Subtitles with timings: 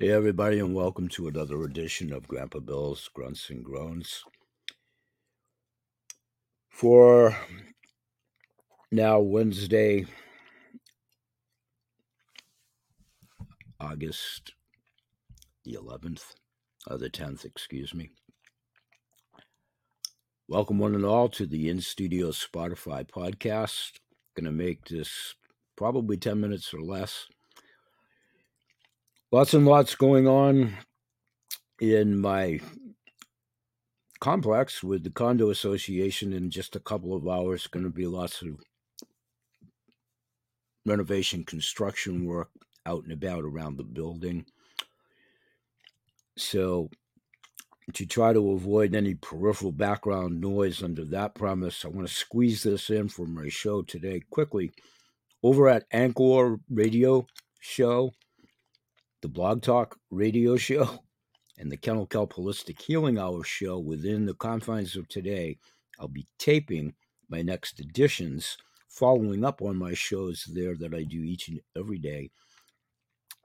[0.00, 4.24] Hey, everybody, and welcome to another edition of Grandpa Bill's Grunts and Groans.
[6.70, 7.36] For
[8.90, 10.06] now, Wednesday,
[13.78, 14.54] August
[15.66, 16.32] the 11th,
[16.86, 18.08] or the 10th, excuse me.
[20.48, 23.98] Welcome, one and all, to the In Studio Spotify podcast.
[24.34, 25.34] Going to make this
[25.76, 27.26] probably 10 minutes or less.
[29.32, 30.76] Lots and lots going on
[31.80, 32.58] in my
[34.18, 37.68] complex with the condo association in just a couple of hours.
[37.68, 38.48] Going to be lots of
[40.84, 42.50] renovation construction work
[42.86, 44.46] out and about around the building.
[46.36, 46.90] So,
[47.92, 52.64] to try to avoid any peripheral background noise under that premise, I want to squeeze
[52.64, 54.72] this in for my show today quickly.
[55.44, 57.26] Over at Anchor Radio
[57.60, 58.12] Show,
[59.22, 61.00] the Blog Talk radio show,
[61.58, 65.58] and the Kennel Kelp Holistic Healing Hour show within the confines of today.
[65.98, 66.94] I'll be taping
[67.28, 68.56] my next editions,
[68.88, 72.30] following up on my shows there that I do each and every day.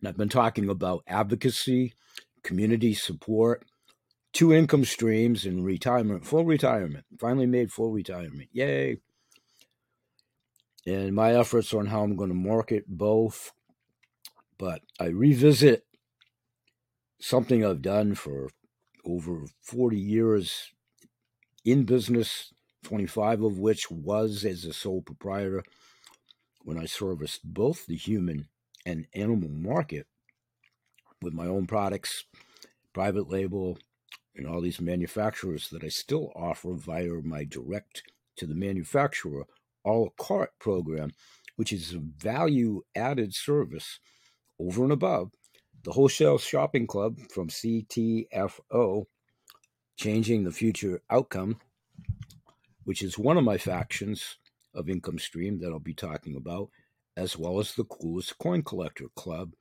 [0.00, 1.94] And I've been talking about advocacy,
[2.42, 3.64] community support,
[4.32, 7.04] two income streams, and retirement, full retirement.
[7.18, 8.48] Finally made full retirement.
[8.52, 8.98] Yay!
[10.86, 13.52] And my efforts on how I'm going to market both
[14.58, 15.84] but I revisit
[17.20, 18.50] something I've done for
[19.04, 20.70] over 40 years
[21.64, 22.52] in business,
[22.84, 25.64] 25 of which was as a sole proprietor.
[26.62, 28.48] When I serviced both the human
[28.84, 30.06] and animal market
[31.22, 32.24] with my own products,
[32.92, 33.78] private label,
[34.34, 38.02] and all these manufacturers that I still offer via my direct
[38.36, 39.44] to the manufacturer
[39.84, 41.12] a la carte program,
[41.54, 44.00] which is a value added service
[44.58, 45.30] over and above
[45.84, 49.04] the Wholesale Shopping Club from CTFO,
[49.96, 51.60] Changing the Future Outcome,
[52.82, 54.36] which is one of my factions
[54.74, 56.70] of income stream that I'll be talking about,
[57.16, 59.52] as well as the Coolest Coin Collector Club,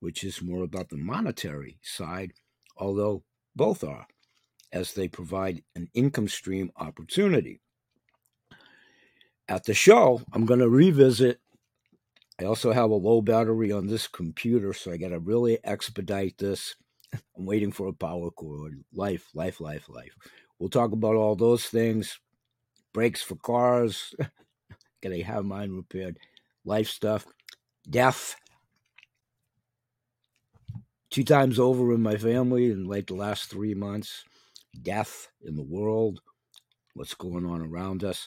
[0.00, 2.32] which is more about the monetary side,
[2.76, 3.24] although
[3.54, 4.06] both are,
[4.72, 7.60] as they provide an income stream opportunity.
[9.48, 11.40] At the show, I'm going to revisit
[12.40, 16.38] I also have a low battery on this computer, so I got to really expedite
[16.38, 16.74] this.
[17.36, 18.82] I'm waiting for a power cord.
[18.92, 20.16] Life, life, life, life.
[20.58, 22.18] We'll talk about all those things.
[22.92, 24.14] Brakes for cars.
[25.02, 26.18] got to have mine repaired.
[26.64, 27.26] Life stuff.
[27.88, 28.36] Death.
[31.10, 34.24] Two times over in my family in like the last three months.
[34.80, 36.20] Death in the world.
[36.94, 38.26] What's going on around us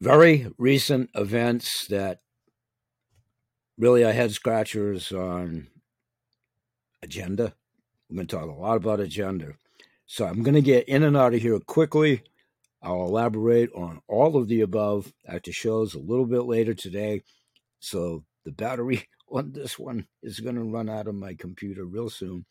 [0.00, 2.20] very recent events that
[3.78, 5.68] really are head scratchers on
[7.02, 7.54] agenda.
[8.08, 9.54] We're going to talk a lot about agenda.
[10.06, 12.22] So I'm going to get in and out of here quickly.
[12.82, 17.22] I'll elaborate on all of the above at the shows a little bit later today.
[17.80, 22.10] So the battery on this one is going to run out of my computer real
[22.10, 22.44] soon.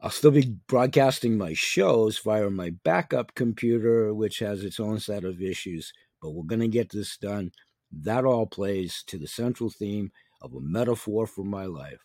[0.00, 5.24] I'll still be broadcasting my shows via my backup computer, which has its own set
[5.24, 7.52] of issues but we're going to get this done.
[7.92, 12.04] That all plays to the central theme of a metaphor for my life.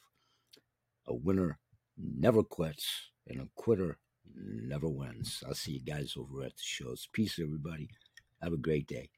[1.07, 1.59] A winner
[1.97, 3.97] never quits, and a quitter
[4.35, 5.43] never wins.
[5.47, 7.07] I'll see you guys over at the shows.
[7.13, 7.89] Peace, everybody.
[8.41, 9.09] Have a great day.